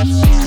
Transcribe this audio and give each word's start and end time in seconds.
Bye. 0.00 0.39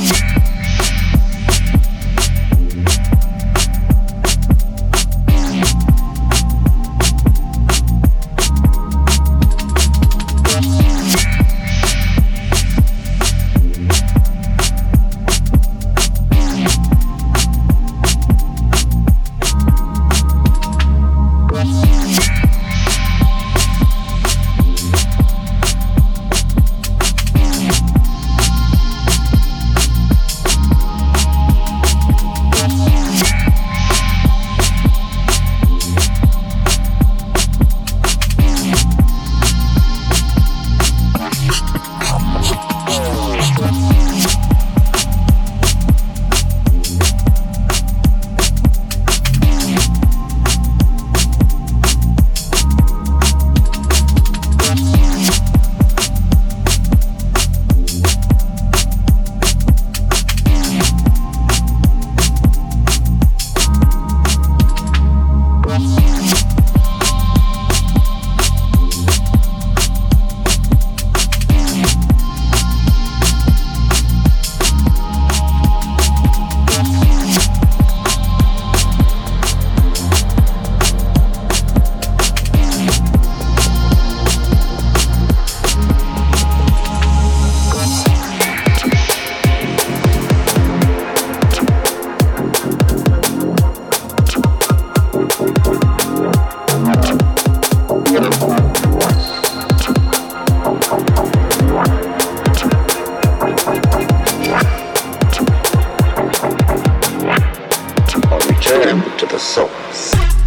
to 109.01 109.25
the 109.25 109.39
source. 109.39 110.42